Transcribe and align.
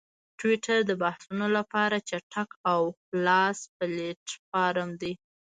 ټویټر 0.39 0.79
د 0.89 0.91
بحثونو 1.03 1.47
لپاره 1.57 1.95
چټک 2.09 2.49
او 2.71 2.81
خلاص 3.03 3.57
پلیټفارم 3.77 4.89
دی. 5.01 5.13